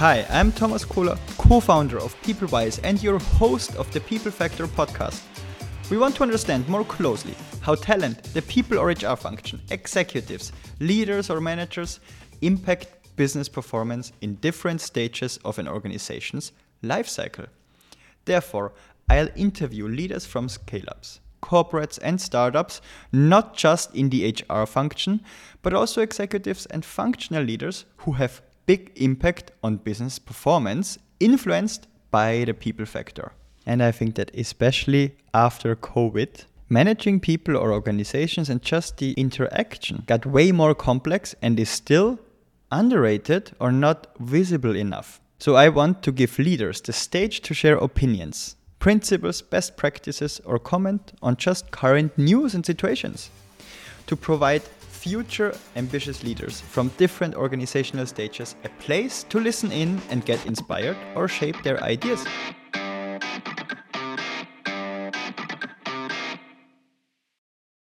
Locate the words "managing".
36.68-37.20